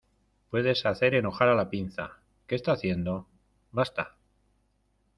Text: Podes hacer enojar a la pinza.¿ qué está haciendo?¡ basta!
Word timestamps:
Podes 0.49 0.87
hacer 0.87 1.13
enojar 1.13 1.47
a 1.49 1.53
la 1.53 1.69
pinza.¿ 1.69 2.17
qué 2.47 2.55
está 2.55 2.71
haciendo?¡ 2.71 3.27
basta! 3.71 4.15